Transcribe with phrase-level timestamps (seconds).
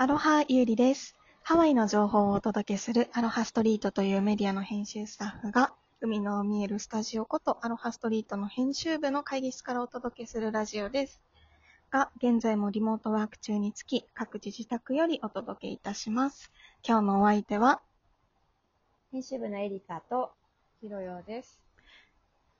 [0.00, 1.16] アロハゆうりです。
[1.42, 11.20] ハワイの情報をお届けするアロハストリートというメディアの編集スタッフが、海の見えるスタジオことアロハストリートの編集部の会議室からお届けするラジオです。
[11.90, 16.52] が、現在もリモートワーク中につき、各自自宅よりお届けいたします。
[16.86, 17.80] 今日のお相手は、
[19.10, 20.30] 編集部のエリカと、
[20.80, 21.58] ひろようです。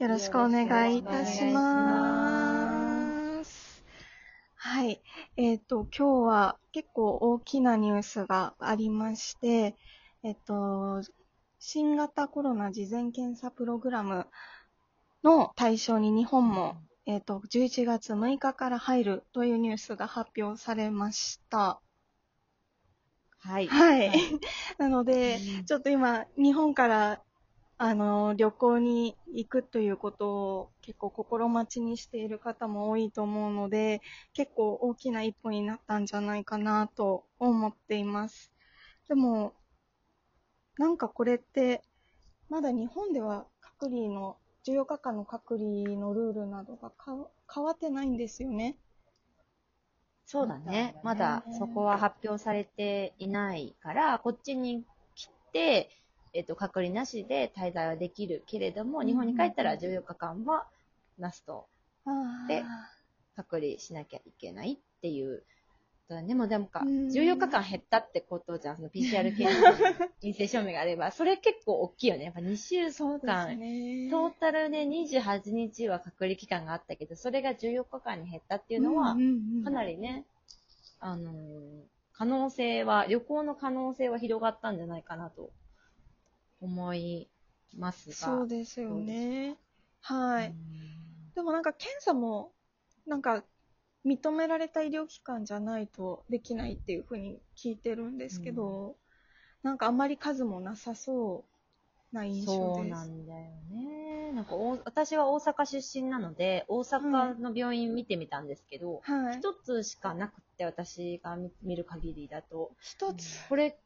[0.00, 2.49] よろしくお願いいたします。
[4.70, 5.02] はい。
[5.36, 9.74] えっ、と、今日は結構大きなニュースがありまして、
[10.22, 11.02] えっ、と、
[11.58, 14.28] 新型コロナ事前検査プログラム
[15.24, 21.80] の対象に日本も、えっ、と、11月6日から入るというニュースが発表されました。
[23.40, 23.66] はい。
[23.66, 24.12] はい。
[24.78, 27.20] なので、うんちょっと今、日本から、
[27.82, 34.02] あの、旅行に行くということを結構心待ちにしている方も多いと思うので、
[34.34, 38.52] 結構大きな一歩になったんじゃないかなと思っています。
[39.08, 39.54] でも、
[40.76, 41.80] なんかこれって、
[42.50, 47.16] まだ日本では隔離の、14日間の隔離のルールなどがか
[47.50, 48.76] 変わってないんですよね。
[50.26, 50.96] そうだね。
[51.02, 54.84] まだそこは発表されていないから、こっちに
[55.14, 55.88] 来て、
[56.32, 59.06] えっと、隔離なしで滞在はできるけれども、うん。
[59.06, 60.66] 日本に帰ったら14日間は
[61.18, 61.66] ナスと
[62.04, 62.48] あー。
[62.48, 62.64] で
[63.36, 65.42] 隔離しなきゃいけないっていう。
[66.26, 67.08] でも、でもか、うん。
[67.08, 72.24] 14日間減ったってことじゃん、その PCR 検査の 陰性証明があれば、それ結構大きいよね。
[72.24, 73.56] やっぱ2週間。
[73.56, 74.10] ね。
[74.10, 79.14] トータルで28日は隔離期間があったけど、それが14日間に減ったっていうのは
[79.62, 80.24] かなりね、
[80.98, 85.48] あのー可能性は、旅行の可能性は広がったんじゃないかなと
[86.60, 87.28] 思い
[87.76, 88.14] ますが。
[88.14, 89.56] そうですよね。
[90.02, 90.48] はい。
[90.48, 90.70] うん
[91.34, 92.52] でもなんか検査も、
[93.06, 93.44] なんか
[94.04, 98.96] 認められた医療機関じゃないとできないっていうふうに聞いてるんですけど、
[99.62, 101.44] なんかあまり数もなさそ
[102.12, 102.90] うな印象そうです。
[102.90, 103.40] なんだよ
[103.70, 104.32] ね。
[104.32, 109.38] なんかお、私は大阪出身なので、大阪の病院見てみたんですけど、はい。
[109.38, 112.70] 一、つしかなくて、私が見見る限りだと。
[112.80, 113.48] 一つ。
[113.48, 113.76] これ、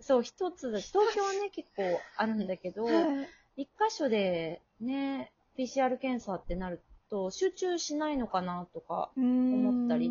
[0.00, 0.78] そう、一つだ。
[0.80, 1.82] 東京はね、 結構
[2.16, 3.22] あるんだけど、は
[3.56, 3.62] い。
[3.62, 10.10] 一箇所でね、PCR 検査ってなると、集中しないのかなとか、思思ったり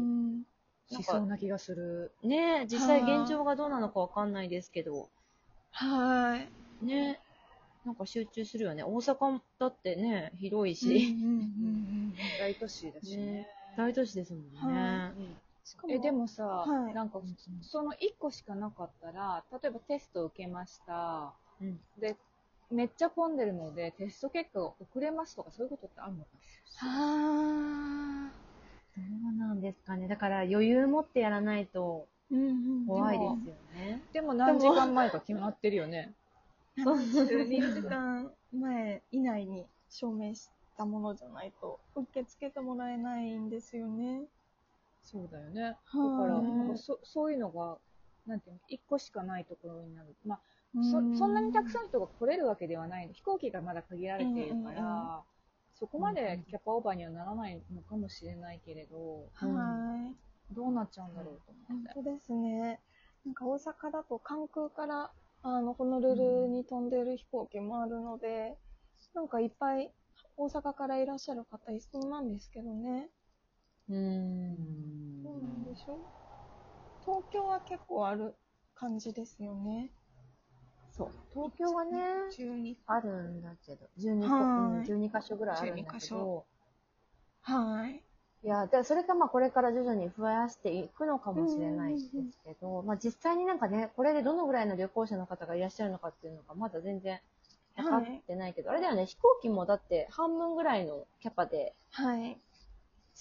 [0.88, 2.12] しそうな気がする。
[2.22, 5.10] ね、実際現状がどうなのかわかんないですけど、
[5.72, 6.38] は
[6.82, 6.86] い。
[6.86, 7.20] ね、
[7.86, 8.84] なんか集中するよね。
[8.84, 13.48] 大阪だってね、広いし、うん大都市だしねね。
[13.78, 15.14] 大都市ですもんね。
[15.62, 17.22] はしかもえ、でもさ、はいなんか、
[17.62, 21.34] その1個しかなかったら、例えばテスト受けました。
[21.62, 22.16] うんで、
[22.72, 26.30] めっちゃ混んでるので、テスト結果が遅れますとか、そういうことってあるのか
[26.86, 28.50] はあ。
[28.96, 30.08] どうなんですかね。
[30.08, 32.52] だから余裕持ってやらないとうんう
[32.84, 34.02] ん怖いですよね。
[34.14, 36.14] でも何時間前か決まってるよね。
[36.84, 44.22] そう72時間前以内に証明したものじゃないと受け付けてもらえないんですよね。
[45.12, 45.62] そうだよね。
[45.62, 47.78] だはいから、なんかそそういうのが、
[48.28, 50.16] なんていうの、1個しかないところになる。
[50.26, 50.40] まあ、
[50.76, 55.24] うそそんなにたくさん人が来れるわけではない飛行機がまだ限られているから、
[55.74, 60.12] そこまでキャパオーバーにはならないのかもしれないけれど、は
[60.52, 60.54] い。
[60.54, 61.94] どうなっちゃうんだろうと思って。
[61.94, 62.80] 本当ですね。
[63.26, 65.12] なんか大阪だと関空から
[65.42, 68.56] あのホノルルに飛んでる飛行機もあるので、
[69.14, 69.92] なんかいっぱい
[70.38, 73.10] 大阪からいらっしゃる方いそうなんですけどね。
[73.90, 75.24] うーん。
[75.24, 75.96] どうなんでしょ？
[75.96, 75.98] う
[77.04, 78.36] 東京は結構ある
[78.76, 79.90] 感じですよね。
[80.92, 81.10] そう。
[81.34, 81.92] 東京はね、
[82.36, 86.46] 12あるんだけど、12個、はいうん12箇所ぐらいあるんだ12箇けど、
[87.42, 88.02] はい。
[88.44, 97.20] いや、でそれがまあこれから徐々に増やしていくのかもしれないですけど、まあ実際になんかね、これでどのぐらいの旅行者の方がいらっしゃるのかっていうのがまだ全然
[97.76, 102.40] 分かってないけど、あれだよね、飛行機もだって半分ぐらいのキャパではい。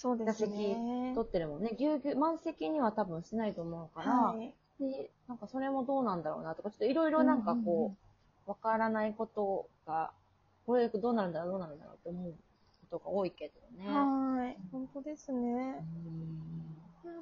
[0.01, 1.11] そうですね。
[1.13, 1.75] 取ってるもんね。
[1.77, 4.55] ぎゅうぎゅう、満席には多分しないと思うから、はい。
[4.79, 7.97] で、なんかそれもどうなんだろうなとか、ちょっといろいろなんかこ
[8.47, 10.11] う、わからないことが、
[10.65, 13.89] これどうなるんだろう、どうなるんだろうって思うことが多いけどね。
[13.89, 14.57] はい。
[14.71, 15.83] 本当ですね。
[15.83, 16.29] うん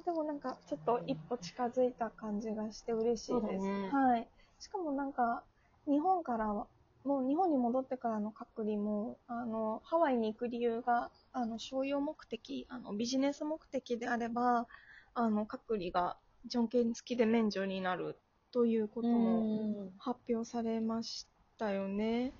[0.04, 3.28] でもなんかちょっと一歩近づいた感じがして嬉しいです。
[3.28, 4.28] そうだねはい。
[4.60, 5.42] しかもなんか
[5.86, 6.66] 日本からは
[7.08, 14.66] もう日本に戻ってからの隔離もあのハワイに行く理由があの商用目的あのビジネス目的であれば
[15.14, 18.18] あの隔離が条件付きで免除になる
[18.52, 19.44] ということもう
[19.86, 21.26] ん発表されまし
[21.58, 22.34] たよね。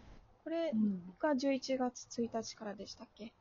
[0.44, 0.72] これ
[1.18, 3.32] が11月1日からでしたっけ？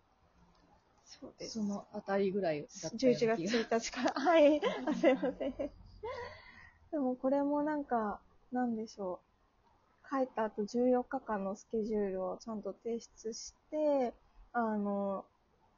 [1.03, 1.59] そうです。
[1.59, 4.13] そのあたりぐらいだったよう11月な気が1日から。
[4.13, 4.61] はい。
[4.85, 5.53] あすいません。
[6.91, 8.21] でもこれもなんか、
[8.53, 9.26] なんでしょう。
[10.09, 14.13] 帰った後14日間のスケジュールをちゃんと提出して、
[14.53, 15.25] あの、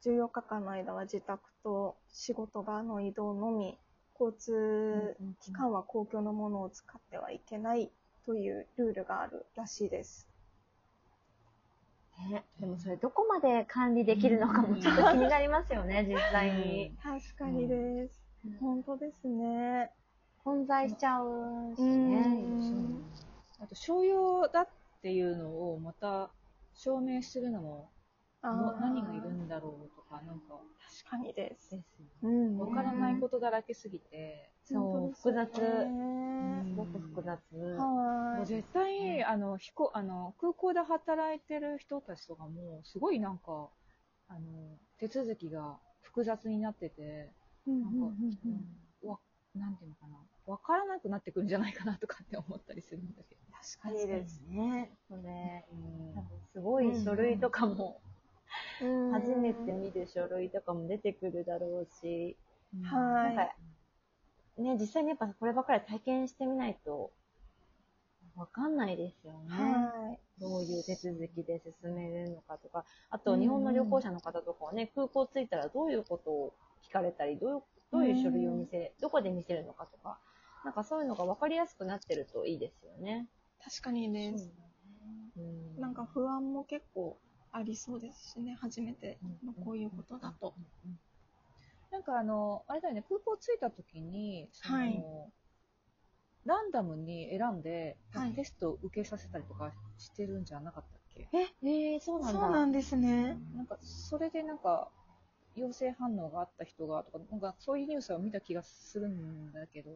[0.03, 3.77] 14日間の間は自宅と仕事場の移動のみ、
[4.19, 7.89] 交通機関は公共のものを使ってはいけない
[8.25, 10.27] というルールがあるらしいです。
[12.29, 16.93] ね、でもそれどこまで管理できるのかもちょっと気になりますよね、 実際に。
[17.01, 18.21] 確かにです。
[18.45, 19.91] うん本当ですね。
[20.43, 22.25] 混在しちゃうしうね。
[22.27, 23.03] ん
[23.61, 24.67] あと、商用だっ
[25.01, 26.29] ていうのをまた
[26.73, 27.89] 証明するのも、
[28.41, 30.59] 何がいるんだろうとか、なんか、
[31.03, 31.71] 確かにです。
[31.71, 35.51] ですようんわからないことだらけすぎて、そう、複雑。
[35.55, 37.39] すねごく複雑。
[37.53, 38.45] はい。
[38.45, 43.69] 絶対、あの、飛行、あの、空港で働いてる人たちとかも、すごいなんか、
[44.29, 44.39] あの、
[44.99, 47.29] 手続きが複雑になってて、
[47.67, 49.19] うんなんか、うんわ、
[49.55, 53.41] なんていうのかな、わからなくなってくるんじゃないかなとかって思ったりするんだけど。
[53.81, 54.41] 確かにです。
[54.49, 54.91] ね。
[55.07, 58.01] それ、うん多分すごい書類とかも、
[58.81, 62.37] うん初めて見る書類とかも出てくるだろうし、
[62.83, 63.55] はいなんか、
[64.57, 67.11] ね、実際にやっぱこればっかり体験してみないと、
[68.35, 69.49] わかんないですよね。
[69.49, 70.19] はい。
[70.39, 76.53] どういう手続きで進めるのかとか、あと日本の旅行者の方とかはね、空港着いたらどういうことを
[76.87, 77.61] 聞かれたり、どういう
[77.91, 80.19] どういう書類を見せ、どこで見せるのかとか、
[80.63, 83.27] なんかそういうのが分かりやすくなってるといいですよね。
[83.63, 84.51] 確かにです。
[85.37, 87.17] うんなんか不安も結構
[87.51, 90.53] ありそうですしね、初めてのこういうことだと。
[91.91, 95.05] なんかあの、あれだよね、空港着いた時に、そのはい
[96.45, 101.29] ランダムに選んで、はいテストを受けさせたりとかしてるんじゃなかったっけ？
[101.33, 101.97] え？
[101.97, 102.39] ー、そうなんだ。
[102.39, 103.37] そうなんですね。
[103.55, 104.89] なんか、それでなんか、
[105.55, 109.91] 陽性反応があった人がとか、なんかそういうニュースを見た気がするんだけど。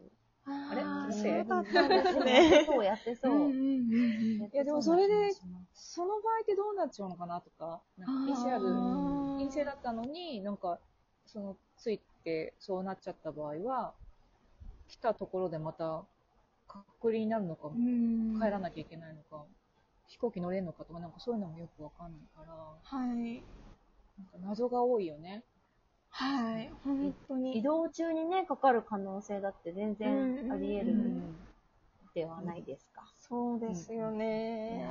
[0.46, 0.82] あれ？
[1.12, 2.64] そうだったんですね。
[2.66, 3.32] そう、やってそう。
[3.32, 4.40] うんうんうんうん。
[4.40, 5.14] やってそういやでもそれで
[5.74, 10.78] その場合ってどうなっちゃうのかなとか、なんか PCR 陰性だったのに、なんか、
[11.26, 13.94] その、ついてそうなっちゃった場合は、
[14.88, 16.04] 来たところでまた
[16.68, 18.38] 隔離になるのか、うん。
[18.40, 19.44] 帰らなきゃいけないのか、
[20.06, 23.42] 飛行機乗れるのかとか、なんかそういうのもよくわかんないから、はい。
[24.18, 25.42] なんか謎が多いよね。
[26.16, 26.70] はい。
[26.84, 27.62] 本当移に。
[27.62, 31.36] 動中にね、かかる可能性だって全然あり得るうん
[32.14, 33.02] ではないですか。
[33.18, 34.86] そうですよね。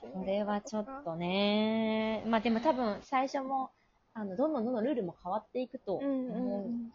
[0.00, 3.72] これはちょっとね、まあでも多分最初も、
[4.14, 6.92] あの、どんどんどんどんルールも変わっていくと思うん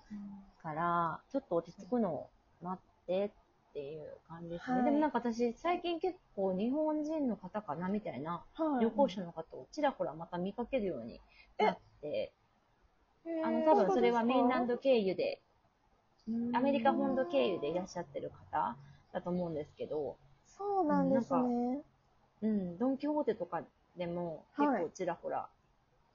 [0.63, 2.29] から、ちょっと落ち着くのを
[2.63, 3.31] 待ってっ
[3.73, 4.77] ていう感じですね。
[4.77, 11.21] はいでもなんか私、最近結構日本人の方かなみたいなはい旅行者の方をちらほらまた見かけるように
[11.59, 12.46] なって、へー
[13.43, 15.41] あの、多分それはメインランドド経由で、
[16.53, 18.75] アメリカ本土経由でいらっしゃってる方
[19.13, 21.81] だと思うんですけど、そうなんですうんね。
[22.41, 23.63] うん、ドン・キホーテとか
[23.97, 24.67] でもはい。
[24.67, 25.47] 結構ちらほら、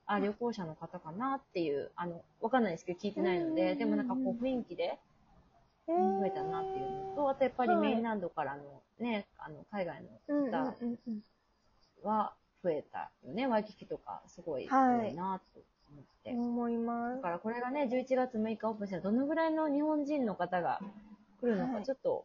[0.06, 4.98] あ、旅行者の方かなっていう、あの、わかんないですけど聞いてないので、うんでもなんかこう雰囲気で
[5.86, 7.80] 増えたなっていうのと、あとやっぱりはい。
[7.80, 8.62] メインランドからの
[8.98, 10.74] ね、あの、海外の方
[12.02, 13.46] は増えたよね。
[13.46, 15.60] ワイキキとかすごいはい多いなと
[15.92, 16.32] 思って。
[16.32, 17.16] 思います。
[17.16, 20.80] だからこれがね、11月6日オープンしたらどのぐらいの日本人の方が
[21.40, 22.24] 来るのか、はいちょっと、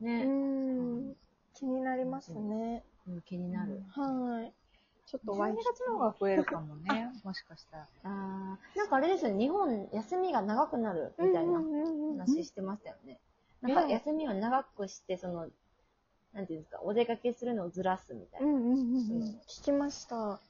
[0.00, 1.14] うね、ん。
[1.54, 2.84] 気になりますね。
[3.08, 3.82] うん気になる。
[3.90, 4.52] はい。
[5.06, 7.88] ちょっと12ワイキキ月の方が増えるかもね、 もしかしたら。
[8.02, 11.62] あーなんかあれですよね、日本休みが長くなるみたいな
[12.18, 13.20] 話してましたよね。
[13.62, 15.48] なんか休みを長くして、その、
[16.32, 18.52] なんていうんですか、お出かけするのをずらすみたいうな。
[18.52, 20.40] んうんうんうんうん聞きました。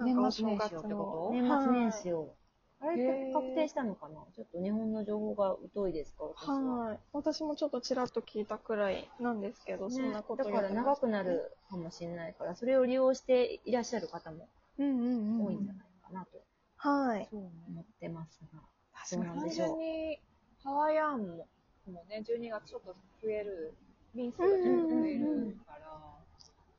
[0.00, 1.32] 年末年始をってこと？
[1.32, 2.34] 年末年始を。
[2.78, 4.20] あれって確定したのかな？
[4.34, 6.24] ちょっと日本の情報が疎いですか？
[6.24, 6.88] 私は。
[6.88, 6.98] はい。
[7.12, 14.48] 私もちょっとちらっと聞いたくらいなんですけど、そんねなことだから長くなるかもしれないから、それを利用していらっしゃる方も
[14.78, 15.44] うんうんうん。
[15.46, 16.42] 多いんじゃないかなと
[16.76, 17.28] はい。
[17.30, 17.50] そうね。
[17.68, 18.60] 思ってますが。
[18.92, 19.40] 確かに。
[19.40, 20.20] 単純に、
[20.62, 21.48] ハワイアンも、
[21.90, 23.74] もうね、12月ちょっと増える、
[24.14, 25.78] 便数がちょっと増えるから、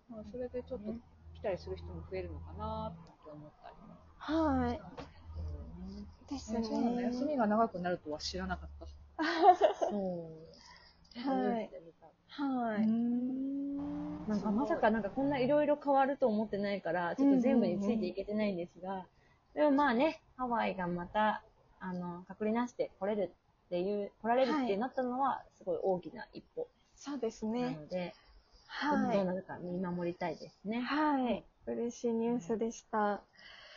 [0.09, 0.93] まあ、それでちょっと
[1.37, 4.75] 来たりする人も増えるのかなって思ったりもはい。
[4.75, 5.17] したんです
[6.29, 7.07] ですけど、そうなんだね。
[7.07, 8.87] 休みが長くなるとは知らなかった。
[9.89, 11.29] そう。
[11.29, 11.69] はい
[12.29, 12.87] はい。
[14.27, 19.05] なんかまさかなんかこんないろいろ変わると思ってないから、ちょっと全部についていけてないんですが、
[19.53, 21.43] でもまあね、ハワイがまた、
[21.79, 23.31] あの、隔離なしで来れる
[23.67, 27.77] っていう、来られるってなったのは、すごい大きな一歩そうですなね。
[27.77, 28.13] ので、
[28.67, 29.17] はい。
[29.17, 30.81] どうなるか見守りたいですね。
[30.81, 31.45] はい。
[31.65, 33.23] 嬉しいニュースでした。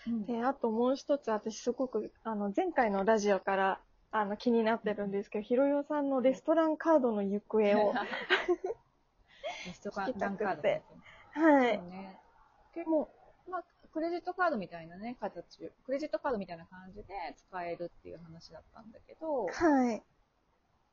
[0.06, 3.80] うんで、あともう一つ、私すごく、あの、前回のラジオから
[4.12, 7.94] あの、気になってるんですけど、ひろよさんのレストランカードの行方を。
[9.66, 10.82] リストカ聞きたくてランカードね
[11.30, 11.90] はいそう。
[11.90, 12.20] ね。
[12.74, 13.08] 結構、
[13.48, 20.02] まあ、クレジットカードみたいなね、形、クレジットカードみたいな感じで使えるっていう話だったんだけど、はい。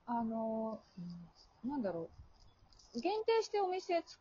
[0.05, 0.79] あの、
[1.63, 2.09] なんだろう、
[2.99, 4.19] 限定してお店つ、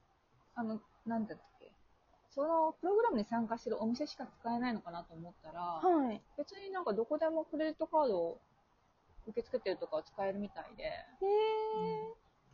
[0.54, 1.72] あの、なんだっけ、
[2.30, 6.20] そのプログラムに参加してるお店しか使えないのかなと思ったら、はい。
[6.36, 8.40] 別になんかどこでもクレジットカードを
[9.26, 10.86] 受け付けてるとかは使えるみたいで、へ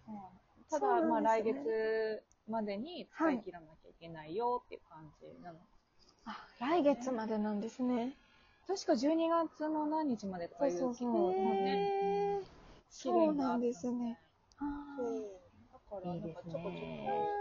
[0.08, 0.22] うん。
[0.70, 1.12] ただ、そうなんですね。
[1.12, 5.58] まあ来月までに使い切らなきゃいけないよっていう感じなの。
[6.24, 8.16] あ、来月までなんですね。
[8.66, 11.34] 確か12月の何日までとかいうそうそうそう。
[11.34, 12.40] ね、
[12.88, 14.18] そうなんですね。
[14.58, 14.64] あ
[14.96, 15.08] そう。
[15.12, 15.41] だ
[15.92, 17.32] から、なんかちょこちょこ、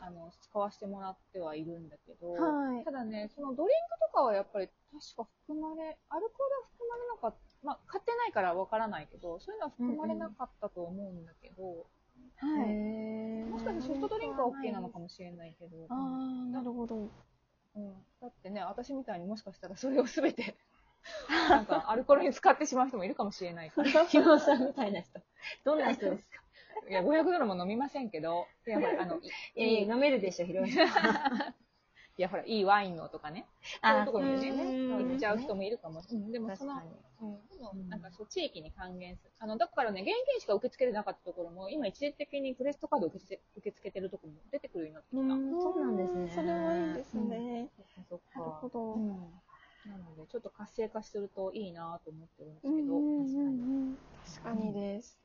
[0.00, 12.70] あの、使わせてもらってはいるんだけど、はいただね、そのドリンクとかはやっぱり確か含まれ、アルコールは含まれなかった、まあ、買ってないからわからないけど、そういうのは含まれなかったと思うんだけど、ーはい。
[12.70, 15.98] へもしかしてソフトドリンクは OK なのかもしれないけど、ああ、
[16.50, 17.10] なるほど。
[17.76, 20.56] うん、だってね、私みたいにもしかしたらそれをすべて、
[21.28, 24.04] なんかアルコールに使ってしまう人もいるかもしれないから。
[24.06, 25.20] ひろさんみたいな人。
[25.64, 26.39] どんな人ですか？
[26.90, 29.20] いや、500ドルも飲みませんけど、いや、ほら、あの、い
[29.54, 31.54] いやいや、飲めるでしょ、ひろさん。
[32.18, 36.02] いや、ほら、いいワインのとかね、そうあいうところにね、うん行っちゃう人もいるかも。
[36.10, 37.00] うん、でもその、確かに。
[37.22, 39.30] うん、でもなんかそう、地域に還元する。
[39.38, 45.56] あの、だからね、現金しか受け付けてなかったところも、今一時的にクレジットカード受け付け受け付けてるところも出てくるようになってきた。
[45.56, 47.70] うんそうなんですねそれはいいですね。
[48.08, 48.74] そっなるほか。
[48.74, 48.94] ど。
[48.94, 49.08] うん。
[49.86, 55.19] なので、ちょっと活性化するといいなと思ってるんですけど、うんうんうんうん確かにです。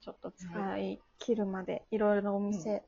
[0.00, 2.82] ちょっと使い切るまでいろいろお店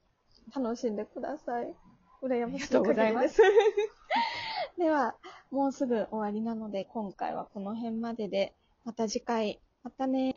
[0.54, 1.74] 楽しんでください。
[2.22, 3.42] 羨ましい限りです。
[4.78, 5.14] では、
[5.50, 8.54] もうすぐ終わりなので、今回はこの辺までで、
[8.84, 10.30] また次回、またね